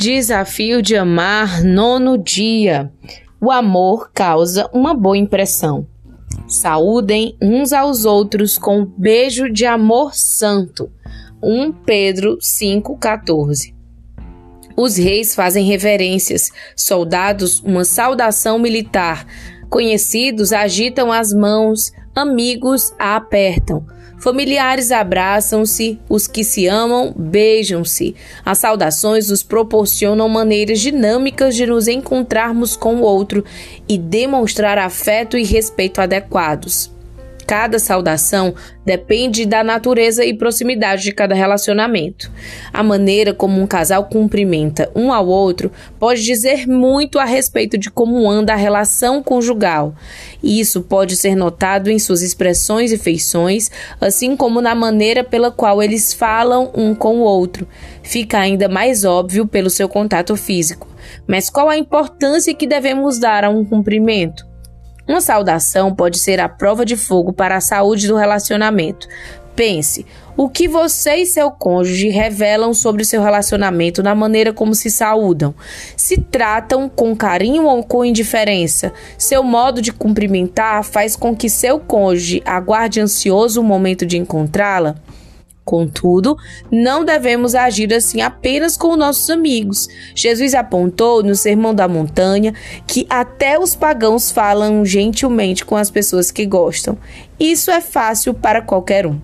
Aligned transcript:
Desafio 0.00 0.80
de 0.80 0.96
amar 0.96 1.64
nono 1.64 2.16
dia. 2.16 2.88
O 3.40 3.50
amor 3.50 4.12
causa 4.14 4.70
uma 4.72 4.94
boa 4.94 5.18
impressão. 5.18 5.88
Saúdem 6.46 7.36
uns 7.42 7.72
aos 7.72 8.04
outros 8.04 8.56
com 8.56 8.82
um 8.82 8.84
beijo 8.84 9.50
de 9.50 9.66
amor 9.66 10.14
santo. 10.14 10.88
1 11.42 11.72
Pedro 11.84 12.38
5,14 12.38 13.74
Os 14.76 14.96
reis 14.96 15.34
fazem 15.34 15.66
reverências, 15.66 16.52
soldados 16.76 17.58
uma 17.58 17.84
saudação 17.84 18.56
militar, 18.56 19.26
conhecidos 19.68 20.52
agitam 20.52 21.10
as 21.10 21.32
mãos, 21.32 21.90
amigos 22.14 22.94
a 23.00 23.16
apertam. 23.16 23.84
Familiares 24.20 24.90
abraçam-se, 24.90 25.98
os 26.08 26.26
que 26.26 26.42
se 26.42 26.66
amam 26.66 27.14
beijam-se. 27.16 28.16
As 28.44 28.58
saudações 28.58 29.30
nos 29.30 29.42
proporcionam 29.42 30.28
maneiras 30.28 30.80
dinâmicas 30.80 31.54
de 31.54 31.66
nos 31.66 31.86
encontrarmos 31.86 32.76
com 32.76 32.96
o 32.96 33.02
outro 33.02 33.44
e 33.88 33.96
demonstrar 33.96 34.76
afeto 34.76 35.38
e 35.38 35.44
respeito 35.44 36.00
adequados. 36.00 36.97
Cada 37.48 37.78
saudação 37.78 38.54
depende 38.84 39.46
da 39.46 39.64
natureza 39.64 40.22
e 40.22 40.34
proximidade 40.34 41.02
de 41.02 41.12
cada 41.12 41.34
relacionamento. 41.34 42.30
A 42.70 42.82
maneira 42.82 43.32
como 43.32 43.58
um 43.58 43.66
casal 43.66 44.04
cumprimenta 44.04 44.90
um 44.94 45.10
ao 45.10 45.26
outro 45.26 45.72
pode 45.98 46.22
dizer 46.22 46.68
muito 46.68 47.18
a 47.18 47.24
respeito 47.24 47.78
de 47.78 47.90
como 47.90 48.28
anda 48.28 48.52
a 48.52 48.56
relação 48.56 49.22
conjugal. 49.22 49.94
Isso 50.42 50.82
pode 50.82 51.16
ser 51.16 51.34
notado 51.34 51.90
em 51.90 51.98
suas 51.98 52.20
expressões 52.20 52.92
e 52.92 52.98
feições, 52.98 53.70
assim 53.98 54.36
como 54.36 54.60
na 54.60 54.74
maneira 54.74 55.24
pela 55.24 55.50
qual 55.50 55.82
eles 55.82 56.12
falam 56.12 56.70
um 56.74 56.94
com 56.94 57.20
o 57.20 57.22
outro. 57.22 57.66
Fica 58.02 58.38
ainda 58.38 58.68
mais 58.68 59.06
óbvio 59.06 59.46
pelo 59.46 59.70
seu 59.70 59.88
contato 59.88 60.36
físico. 60.36 60.86
Mas 61.26 61.48
qual 61.48 61.70
a 61.70 61.78
importância 61.78 62.52
que 62.52 62.66
devemos 62.66 63.18
dar 63.18 63.42
a 63.42 63.48
um 63.48 63.64
cumprimento? 63.64 64.47
Uma 65.08 65.22
saudação 65.22 65.94
pode 65.94 66.18
ser 66.18 66.38
a 66.38 66.50
prova 66.50 66.84
de 66.84 66.94
fogo 66.94 67.32
para 67.32 67.56
a 67.56 67.62
saúde 67.62 68.06
do 68.06 68.14
relacionamento. 68.14 69.08
Pense, 69.56 70.04
o 70.36 70.48
que 70.48 70.68
você 70.68 71.16
e 71.16 71.26
seu 71.26 71.50
cônjuge 71.50 72.10
revelam 72.10 72.72
sobre 72.74 73.02
o 73.02 73.04
seu 73.04 73.22
relacionamento 73.22 74.02
na 74.02 74.14
maneira 74.14 74.52
como 74.52 74.74
se 74.74 74.90
saúdam? 74.90 75.54
Se 75.96 76.18
tratam 76.18 76.88
com 76.88 77.16
carinho 77.16 77.64
ou 77.64 77.82
com 77.82 78.04
indiferença? 78.04 78.92
Seu 79.16 79.42
modo 79.42 79.80
de 79.80 79.92
cumprimentar 79.92 80.84
faz 80.84 81.16
com 81.16 81.34
que 81.34 81.48
seu 81.48 81.80
cônjuge 81.80 82.42
aguarde 82.44 83.00
ansioso 83.00 83.62
o 83.62 83.64
momento 83.64 84.04
de 84.04 84.18
encontrá-la? 84.18 84.94
Contudo, 85.68 86.34
não 86.72 87.04
devemos 87.04 87.54
agir 87.54 87.92
assim 87.92 88.22
apenas 88.22 88.74
com 88.74 88.96
nossos 88.96 89.28
amigos. 89.28 89.86
Jesus 90.14 90.54
apontou 90.54 91.22
no 91.22 91.34
Sermão 91.34 91.74
da 91.74 91.86
Montanha 91.86 92.54
que 92.86 93.06
até 93.10 93.58
os 93.58 93.74
pagãos 93.74 94.30
falam 94.30 94.82
gentilmente 94.82 95.66
com 95.66 95.76
as 95.76 95.90
pessoas 95.90 96.30
que 96.30 96.46
gostam. 96.46 96.96
Isso 97.38 97.70
é 97.70 97.82
fácil 97.82 98.32
para 98.32 98.62
qualquer 98.62 99.06
um. 99.06 99.20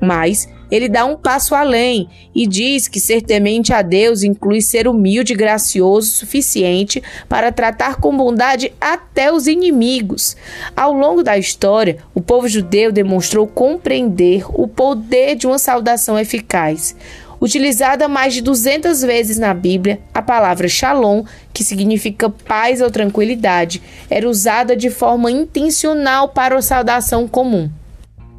Mas 0.00 0.48
ele 0.72 0.88
dá 0.88 1.04
um 1.04 1.16
passo 1.18 1.54
além 1.54 2.08
e 2.34 2.46
diz 2.46 2.88
que 2.88 2.98
ser 2.98 3.20
temente 3.20 3.74
a 3.74 3.82
Deus 3.82 4.22
inclui 4.22 4.62
ser 4.62 4.88
humilde 4.88 5.34
e 5.34 5.36
gracioso 5.36 6.08
o 6.08 6.14
suficiente 6.14 7.02
para 7.28 7.52
tratar 7.52 7.96
com 7.96 8.16
bondade 8.16 8.72
até 8.80 9.30
os 9.30 9.46
inimigos. 9.46 10.34
Ao 10.74 10.90
longo 10.94 11.22
da 11.22 11.36
história, 11.36 11.98
o 12.14 12.22
povo 12.22 12.48
judeu 12.48 12.90
demonstrou 12.90 13.46
compreender 13.46 14.46
o 14.48 14.66
poder 14.66 15.36
de 15.36 15.46
uma 15.46 15.58
saudação 15.58 16.18
eficaz. 16.18 16.96
Utilizada 17.38 18.08
mais 18.08 18.32
de 18.32 18.40
200 18.40 19.02
vezes 19.02 19.36
na 19.36 19.52
Bíblia, 19.52 20.00
a 20.14 20.22
palavra 20.22 20.68
shalom, 20.68 21.24
que 21.52 21.62
significa 21.62 22.30
paz 22.30 22.80
ou 22.80 22.90
tranquilidade, 22.90 23.82
era 24.08 24.26
usada 24.26 24.74
de 24.74 24.88
forma 24.88 25.30
intencional 25.30 26.30
para 26.30 26.56
a 26.56 26.62
saudação 26.62 27.28
comum 27.28 27.68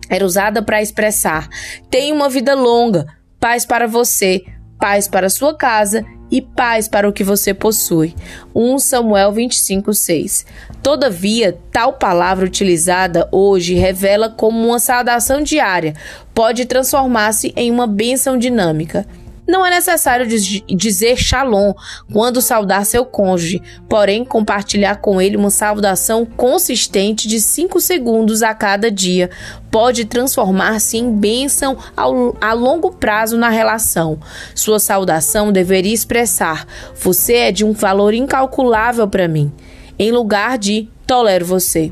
era 0.09 0.25
usada 0.25 0.61
para 0.61 0.81
expressar: 0.81 1.47
tenha 1.89 2.13
uma 2.13 2.29
vida 2.29 2.53
longa, 2.53 3.05
paz 3.39 3.65
para 3.65 3.87
você, 3.87 4.43
paz 4.79 5.07
para 5.07 5.29
sua 5.29 5.55
casa 5.55 6.03
e 6.31 6.41
paz 6.41 6.87
para 6.87 7.07
o 7.07 7.13
que 7.13 7.23
você 7.23 7.53
possui. 7.53 8.15
1 8.55 8.79
Samuel 8.79 9.31
25:6. 9.31 10.45
Todavia, 10.81 11.57
tal 11.71 11.93
palavra 11.93 12.45
utilizada 12.45 13.29
hoje 13.31 13.75
revela 13.75 14.29
como 14.29 14.67
uma 14.67 14.79
saudação 14.79 15.41
diária 15.41 15.93
pode 16.33 16.65
transformar-se 16.65 17.53
em 17.55 17.71
uma 17.71 17.85
bênção 17.85 18.37
dinâmica. 18.37 19.05
Não 19.47 19.65
é 19.65 19.69
necessário 19.69 20.25
dizer 20.25 21.17
shalom 21.17 21.73
quando 22.11 22.41
saudar 22.41 22.85
seu 22.85 23.05
cônjuge, 23.05 23.61
porém 23.89 24.23
compartilhar 24.23 24.97
com 24.97 25.21
ele 25.21 25.35
uma 25.35 25.49
saudação 25.49 26.25
consistente 26.25 27.27
de 27.27 27.41
5 27.41 27.79
segundos 27.81 28.41
a 28.41 28.53
cada 28.53 28.89
dia 28.89 29.29
pode 29.69 30.05
transformar-se 30.05 30.97
em 30.97 31.11
bênção 31.11 31.77
ao, 31.97 32.37
a 32.39 32.53
longo 32.53 32.91
prazo 32.91 33.37
na 33.37 33.49
relação. 33.49 34.19
Sua 34.55 34.79
saudação 34.79 35.51
deveria 35.51 35.93
expressar: 35.93 36.65
Você 37.01 37.33
é 37.33 37.51
de 37.51 37.65
um 37.65 37.73
valor 37.73 38.13
incalculável 38.13 39.07
para 39.07 39.27
mim, 39.27 39.51
em 39.99 40.11
lugar 40.11 40.57
de 40.57 40.87
tolero 41.05 41.45
você. 41.45 41.91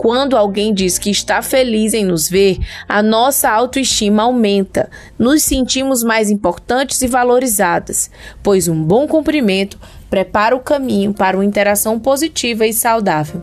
Quando 0.00 0.34
alguém 0.34 0.72
diz 0.72 0.96
que 0.96 1.10
está 1.10 1.42
feliz 1.42 1.92
em 1.92 2.06
nos 2.06 2.26
ver, 2.26 2.56
a 2.88 3.02
nossa 3.02 3.50
autoestima 3.50 4.22
aumenta, 4.22 4.88
nos 5.18 5.42
sentimos 5.42 6.02
mais 6.02 6.30
importantes 6.30 7.02
e 7.02 7.06
valorizadas, 7.06 8.10
pois 8.42 8.66
um 8.66 8.82
bom 8.82 9.06
cumprimento 9.06 9.78
prepara 10.08 10.56
o 10.56 10.60
caminho 10.60 11.12
para 11.12 11.36
uma 11.36 11.44
interação 11.44 12.00
positiva 12.00 12.66
e 12.66 12.72
saudável. 12.72 13.42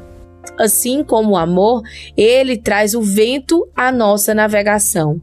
Assim 0.58 1.04
como 1.04 1.34
o 1.34 1.38
amor, 1.38 1.84
ele 2.18 2.58
traz 2.58 2.96
o 2.96 3.04
vento 3.04 3.70
à 3.76 3.92
nossa 3.92 4.34
navegação. 4.34 5.22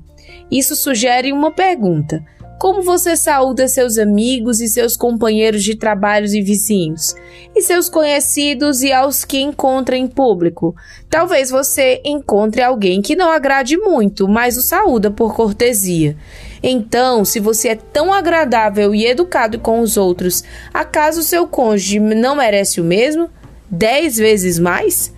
Isso 0.49 0.77
sugere 0.77 1.33
uma 1.33 1.51
pergunta: 1.51 2.25
como 2.59 2.83
você 2.83 3.17
saúda 3.17 3.69
seus 3.69 3.99
amigos 3.99 4.61
e 4.61 4.69
seus 4.69 4.97
companheiros 4.97 5.63
de 5.63 5.75
trabalhos 5.75 6.33
e 6.33 6.41
vizinhos? 6.41 7.15
E 7.55 7.61
seus 7.61 7.89
conhecidos 7.89 8.83
e 8.83 8.93
aos 8.93 9.25
que 9.25 9.41
encontra 9.41 9.97
em 9.97 10.07
público? 10.07 10.75
Talvez 11.11 11.51
você 11.51 12.01
encontre 12.05 12.63
alguém 12.63 13.03
que 13.03 13.17
não 13.17 13.31
agrade 13.31 13.77
muito, 13.77 14.29
mas 14.29 14.57
o 14.57 14.63
saúda 14.63 15.11
por 15.11 15.35
cortesia. 15.35 16.17
Então, 16.63 17.25
se 17.25 17.39
você 17.39 17.69
é 17.69 17.75
tão 17.75 18.13
agradável 18.13 18.95
e 18.95 19.05
educado 19.05 19.59
com 19.59 19.81
os 19.81 19.97
outros, 19.97 20.43
acaso 20.73 21.23
seu 21.23 21.47
cônjuge 21.47 22.01
não 22.01 22.37
merece 22.37 22.81
o 22.81 22.85
mesmo? 22.85 23.29
Dez 23.71 24.17
vezes 24.17 24.59
mais? 24.59 25.13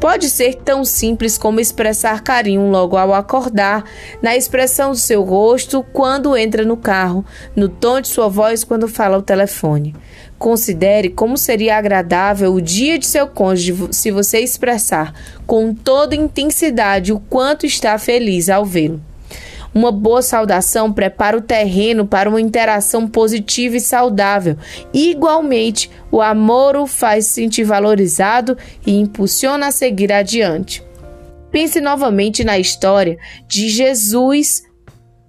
Pode 0.00 0.30
ser 0.30 0.54
tão 0.54 0.84
simples 0.84 1.36
como 1.36 1.58
expressar 1.58 2.22
carinho 2.22 2.70
logo 2.70 2.96
ao 2.96 3.12
acordar, 3.12 3.84
na 4.22 4.36
expressão 4.36 4.92
do 4.92 4.96
seu 4.96 5.24
rosto 5.24 5.84
quando 5.92 6.36
entra 6.36 6.64
no 6.64 6.76
carro, 6.76 7.24
no 7.56 7.68
tom 7.68 8.00
de 8.00 8.06
sua 8.06 8.28
voz 8.28 8.62
quando 8.62 8.86
fala 8.86 9.16
ao 9.16 9.22
telefone. 9.22 9.96
Considere 10.38 11.08
como 11.08 11.36
seria 11.36 11.76
agradável 11.76 12.54
o 12.54 12.60
dia 12.60 12.96
de 12.96 13.06
seu 13.06 13.26
cônjuge 13.26 13.88
se 13.90 14.12
você 14.12 14.38
expressar 14.38 15.12
com 15.44 15.74
toda 15.74 16.14
intensidade 16.14 17.12
o 17.12 17.18
quanto 17.18 17.66
está 17.66 17.98
feliz 17.98 18.48
ao 18.48 18.64
vê-lo. 18.64 19.07
Uma 19.78 19.92
boa 19.92 20.22
saudação 20.22 20.92
prepara 20.92 21.38
o 21.38 21.40
terreno 21.40 22.04
para 22.04 22.28
uma 22.28 22.40
interação 22.40 23.06
positiva 23.06 23.76
e 23.76 23.80
saudável. 23.80 24.56
Igualmente, 24.92 25.88
o 26.10 26.20
amor 26.20 26.74
o 26.74 26.84
faz 26.84 27.26
se 27.26 27.34
sentir 27.34 27.62
valorizado 27.62 28.58
e 28.84 28.98
impulsiona 28.98 29.68
a 29.68 29.70
seguir 29.70 30.12
adiante. 30.12 30.82
Pense 31.52 31.80
novamente 31.80 32.42
na 32.42 32.58
história 32.58 33.18
de 33.46 33.68
Jesus, 33.68 34.64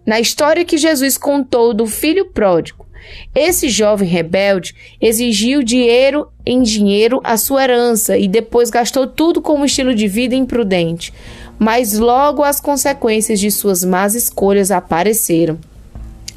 na 0.03 0.19
história 0.19 0.65
que 0.65 0.79
Jesus 0.79 1.15
contou 1.15 1.71
do 1.71 1.85
filho 1.85 2.31
pródigo. 2.31 2.87
Esse 3.35 3.69
jovem 3.69 4.09
rebelde 4.09 4.73
exigiu 4.99 5.61
dinheiro 5.61 6.27
em 6.43 6.63
dinheiro 6.63 7.21
a 7.23 7.37
sua 7.37 7.65
herança 7.65 8.17
e 8.17 8.27
depois 8.27 8.71
gastou 8.71 9.05
tudo 9.05 9.43
como 9.43 9.65
estilo 9.65 9.93
de 9.93 10.07
vida 10.07 10.33
imprudente 10.33 11.13
mas 11.59 11.99
logo 11.99 12.41
as 12.41 12.61
consequências 12.61 13.39
de 13.39 13.51
suas 13.51 13.83
más 13.83 14.15
escolhas 14.15 14.71
apareceram. 14.71 15.59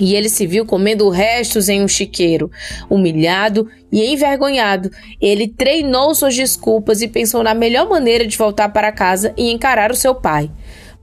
E 0.01 0.17
ele 0.17 0.29
se 0.29 0.47
viu 0.49 0.67
comendo 0.67 1.09
restos 1.11 1.69
em 1.69 1.83
um 1.83 1.87
chiqueiro. 1.87 2.51
Humilhado 2.91 3.69
e 3.93 4.05
envergonhado, 4.05 4.91
ele 5.21 5.47
treinou 5.47 6.13
suas 6.13 6.35
desculpas 6.35 7.03
e 7.03 7.09
pensou 7.09 7.45
na 7.45 7.55
melhor 7.55 7.89
maneira 7.89 8.27
de 8.27 8.37
voltar 8.37 8.71
para 8.71 8.91
casa 8.91 9.33
e 9.37 9.53
encarar 9.53 9.93
o 9.93 9.97
seu 9.97 10.13
pai. 10.13 10.51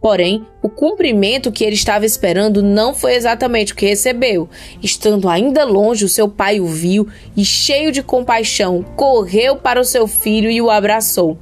Porém, 0.01 0.45
o 0.61 0.69
cumprimento 0.69 1.51
que 1.51 1.63
ele 1.63 1.75
estava 1.75 2.05
esperando 2.05 2.63
não 2.63 2.93
foi 2.93 3.15
exatamente 3.15 3.73
o 3.73 3.75
que 3.75 3.85
recebeu. 3.85 4.49
Estando 4.81 5.29
ainda 5.29 5.63
longe, 5.63 6.05
o 6.05 6.09
seu 6.09 6.27
pai 6.27 6.59
o 6.59 6.65
viu 6.65 7.07
e, 7.35 7.45
cheio 7.45 7.91
de 7.91 8.01
compaixão, 8.01 8.83
correu 8.95 9.57
para 9.57 9.79
o 9.79 9.85
seu 9.85 10.07
filho 10.07 10.49
e 10.49 10.61
o 10.61 10.69
abraçou. 10.69 11.37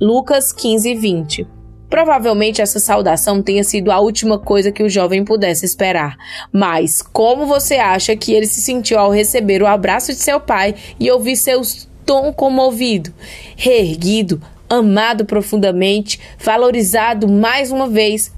Lucas 0.00 0.52
15, 0.52 0.94
20 0.94 1.61
Provavelmente 1.92 2.62
essa 2.62 2.78
saudação 2.78 3.42
tenha 3.42 3.62
sido 3.62 3.92
a 3.92 4.00
última 4.00 4.38
coisa 4.38 4.72
que 4.72 4.82
o 4.82 4.88
jovem 4.88 5.22
pudesse 5.26 5.66
esperar. 5.66 6.16
Mas 6.50 7.02
como 7.02 7.44
você 7.44 7.74
acha 7.74 8.16
que 8.16 8.32
ele 8.32 8.46
se 8.46 8.62
sentiu 8.62 8.98
ao 8.98 9.10
receber 9.10 9.62
o 9.62 9.66
abraço 9.66 10.10
de 10.10 10.18
seu 10.18 10.40
pai 10.40 10.74
e 10.98 11.10
ouvir 11.10 11.36
seu 11.36 11.60
tom 12.06 12.32
comovido, 12.32 13.12
reerguido, 13.54 14.40
amado 14.70 15.26
profundamente, 15.26 16.18
valorizado 16.42 17.28
mais 17.28 17.70
uma 17.70 17.86
vez? 17.86 18.32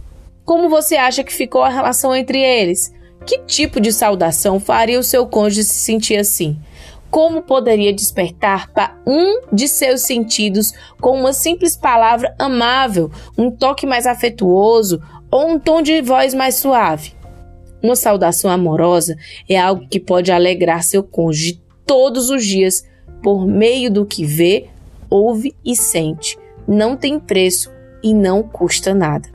Como 0.44 0.68
você 0.68 0.96
acha 0.96 1.22
que 1.22 1.32
ficou 1.32 1.62
a 1.62 1.68
relação 1.68 2.12
entre 2.12 2.40
eles? 2.40 2.92
Que 3.24 3.38
tipo 3.38 3.80
de 3.80 3.92
saudação 3.92 4.58
faria 4.58 4.98
o 4.98 5.04
seu 5.04 5.28
cônjuge 5.28 5.62
se 5.62 5.74
sentir 5.74 6.16
assim? 6.16 6.58
Como 7.14 7.42
poderia 7.42 7.92
despertar 7.92 8.72
para 8.72 9.00
um 9.06 9.42
de 9.52 9.68
seus 9.68 10.00
sentidos 10.00 10.72
com 11.00 11.16
uma 11.16 11.32
simples 11.32 11.76
palavra 11.76 12.34
amável, 12.36 13.08
um 13.38 13.52
toque 13.52 13.86
mais 13.86 14.04
afetuoso 14.04 15.00
ou 15.30 15.50
um 15.50 15.56
tom 15.56 15.80
de 15.80 16.02
voz 16.02 16.34
mais 16.34 16.56
suave. 16.56 17.14
Uma 17.80 17.94
saudação 17.94 18.50
amorosa 18.50 19.16
é 19.48 19.56
algo 19.56 19.86
que 19.88 20.00
pode 20.00 20.32
alegrar 20.32 20.82
seu 20.82 21.04
cônjuge 21.04 21.62
todos 21.86 22.30
os 22.30 22.44
dias 22.44 22.84
por 23.22 23.46
meio 23.46 23.92
do 23.92 24.04
que 24.04 24.24
vê, 24.24 24.66
ouve 25.08 25.54
e 25.64 25.76
sente. 25.76 26.36
Não 26.66 26.96
tem 26.96 27.20
preço 27.20 27.70
e 28.02 28.12
não 28.12 28.42
custa 28.42 28.92
nada. 28.92 29.28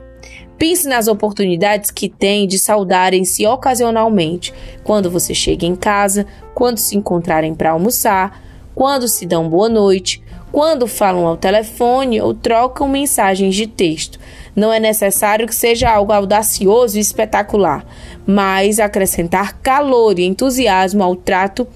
Pense 0.60 0.86
nas 0.86 1.08
oportunidades 1.08 1.90
que 1.90 2.06
tem 2.06 2.46
de 2.46 2.58
saudarem-se 2.58 3.46
ocasionalmente, 3.46 4.52
quando 4.84 5.10
você 5.10 5.32
chega 5.32 5.64
em 5.64 5.74
casa, 5.74 6.26
quando 6.54 6.76
se 6.76 6.94
encontrarem 6.94 7.54
para 7.54 7.70
almoçar, 7.70 8.42
quando 8.74 9.08
se 9.08 9.24
dão 9.24 9.48
boa 9.48 9.70
noite, 9.70 10.22
quando 10.52 10.86
falam 10.86 11.26
ao 11.26 11.38
telefone 11.38 12.20
ou 12.20 12.34
trocam 12.34 12.86
mensagens 12.86 13.54
de 13.54 13.66
texto. 13.66 14.20
Não 14.54 14.70
é 14.70 14.78
necessário 14.78 15.46
que 15.46 15.54
seja 15.54 15.88
algo 15.88 16.12
audacioso 16.12 16.98
e 16.98 17.00
espetacular, 17.00 17.82
mas 18.26 18.78
acrescentar 18.78 19.58
calor 19.62 20.18
e 20.18 20.26
entusiasmo 20.26 21.02
ao 21.02 21.16
trato 21.16 21.66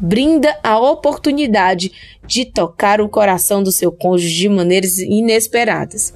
brinda 0.00 0.58
a 0.62 0.78
oportunidade 0.80 1.92
de 2.26 2.46
tocar 2.46 2.98
o 2.98 3.10
coração 3.10 3.62
do 3.62 3.70
seu 3.70 3.92
cônjuge 3.92 4.38
de 4.38 4.48
maneiras 4.48 4.98
inesperadas. 4.98 6.14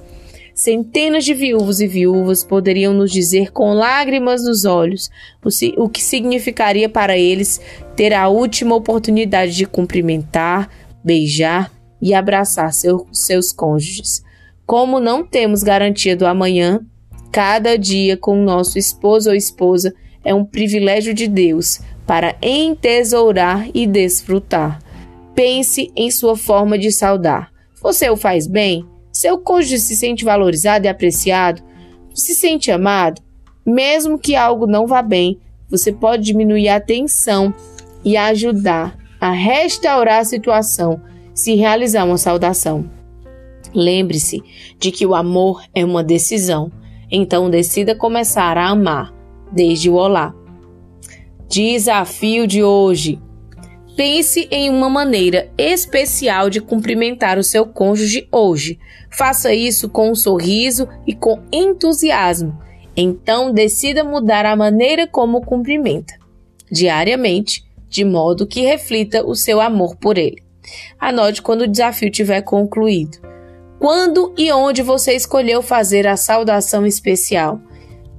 Centenas 0.57 1.23
de 1.23 1.35
viúvos 1.35 1.81
e 1.81 1.85
viúvas 1.85 2.43
poderiam 2.43 2.91
nos 2.91 3.11
dizer 3.11 3.51
com 3.51 3.75
lágrimas 3.75 4.43
nos 4.43 4.65
olhos 4.65 5.07
o 5.77 5.87
que 5.87 6.01
significaria 6.01 6.89
para 6.89 7.15
eles 7.15 7.61
ter 7.95 8.11
a 8.11 8.27
última 8.27 8.73
oportunidade 8.73 9.55
de 9.55 9.67
cumprimentar, 9.67 10.67
beijar 11.03 11.71
e 12.01 12.11
abraçar 12.11 12.73
seu, 12.73 13.05
seus 13.11 13.53
cônjuges. 13.53 14.23
Como 14.65 14.99
não 14.99 15.23
temos 15.23 15.61
garantia 15.61 16.15
do 16.15 16.25
amanhã, 16.25 16.83
cada 17.31 17.77
dia 17.77 18.17
com 18.17 18.43
nosso 18.43 18.79
esposo 18.79 19.29
ou 19.29 19.35
esposa 19.35 19.93
é 20.25 20.33
um 20.33 20.43
privilégio 20.43 21.13
de 21.13 21.27
Deus 21.27 21.81
para 22.07 22.35
entesourar 22.41 23.69
e 23.75 23.85
desfrutar. 23.85 24.79
Pense 25.35 25.91
em 25.95 26.09
sua 26.09 26.35
forma 26.35 26.79
de 26.79 26.91
saudar. 26.91 27.51
Você 27.79 28.09
o 28.09 28.17
faz 28.17 28.47
bem? 28.47 28.96
Seu 29.17 29.39
cônjuge 29.39 29.79
se 29.79 29.95
sente 29.95 30.23
valorizado 30.23 30.85
e 30.85 30.87
apreciado, 30.87 31.63
se 32.13 32.35
sente 32.35 32.69
amado, 32.69 33.19
mesmo 33.65 34.19
que 34.19 34.35
algo 34.35 34.67
não 34.67 34.85
vá 34.85 35.01
bem, 35.01 35.39
você 35.67 35.91
pode 35.91 36.21
diminuir 36.21 36.69
a 36.69 36.79
tensão 36.79 37.51
e 38.05 38.15
ajudar 38.15 38.95
a 39.19 39.31
restaurar 39.31 40.19
a 40.19 40.23
situação 40.23 41.01
se 41.33 41.55
realizar 41.55 42.05
uma 42.05 42.19
saudação. 42.19 42.87
Lembre-se 43.73 44.43
de 44.77 44.91
que 44.91 45.03
o 45.03 45.15
amor 45.15 45.63
é 45.73 45.83
uma 45.83 46.03
decisão, 46.03 46.71
então 47.09 47.49
decida 47.49 47.95
começar 47.95 48.55
a 48.55 48.69
amar 48.69 49.11
desde 49.51 49.89
o 49.89 49.95
olá. 49.95 50.31
Desafio 51.49 52.45
de 52.45 52.61
hoje: 52.61 53.19
Pense 53.97 54.47
em 54.51 54.69
uma 54.69 54.91
maneira 54.91 55.49
especial 55.57 56.51
de 56.51 56.61
cumprimentar 56.61 57.39
o 57.39 57.43
seu 57.43 57.65
cônjuge 57.65 58.27
hoje. 58.31 58.77
Faça 59.09 59.55
isso 59.55 59.89
com 59.89 60.11
um 60.11 60.15
sorriso 60.15 60.87
e 61.07 61.15
com 61.15 61.41
entusiasmo. 61.51 62.55
Então, 62.95 63.51
decida 63.51 64.03
mudar 64.03 64.45
a 64.45 64.55
maneira 64.55 65.07
como 65.07 65.41
cumprimenta, 65.41 66.13
diariamente, 66.71 67.65
de 67.89 68.05
modo 68.05 68.45
que 68.45 68.61
reflita 68.61 69.25
o 69.25 69.33
seu 69.33 69.59
amor 69.59 69.95
por 69.95 70.15
ele. 70.19 70.43
Anote 70.99 71.41
quando 71.41 71.61
o 71.61 71.67
desafio 71.67 72.11
tiver 72.11 72.41
concluído. 72.43 73.17
Quando 73.79 74.31
e 74.37 74.51
onde 74.51 74.83
você 74.83 75.13
escolheu 75.13 75.63
fazer 75.63 76.05
a 76.05 76.15
saudação 76.15 76.85
especial? 76.85 77.59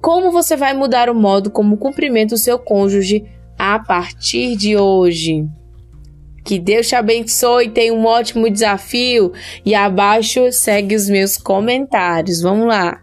Como 0.03 0.33
você 0.33 0.57
vai 0.57 0.75
mudar 0.75 1.09
o 1.09 1.15
modo 1.15 1.53
como 1.53 1.77
cumprimenta 1.77 2.35
o 2.35 2.39
seu 2.39 2.59
cônjuge 2.59 3.25
a 3.57 3.79
partir 3.79 4.57
de 4.57 4.77
hoje? 4.77 5.47
Que 6.49 6.59
Deus 6.59 6.89
te 6.89 6.97
abençoe, 6.97 7.69
tenha 7.69 7.93
um 7.93 8.07
ótimo 8.07 8.49
desafio 8.49 9.35
e 9.67 9.75
abaixo 9.75 10.51
segue 10.51 10.97
os 10.97 11.07
meus 11.07 11.37
comentários. 11.37 12.41
Vamos 12.41 12.67
lá. 12.67 13.03